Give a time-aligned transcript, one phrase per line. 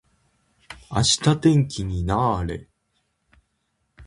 [0.89, 2.67] 明日天気にな～れ。